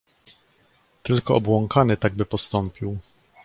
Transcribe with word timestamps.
"Tylko 1.03 1.35
obłąkany 1.35 1.97
tak 1.97 2.13
by 2.15 2.25
postąpił." 2.25 2.99